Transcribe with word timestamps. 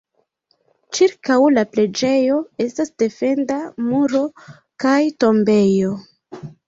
Ĉirkaŭ 0.99 1.35
la 1.57 1.63
preĝejo 1.75 2.39
estas 2.65 2.91
defenda 3.03 3.59
muro 3.91 4.23
kaj 4.85 4.99
tombejo. 5.25 5.93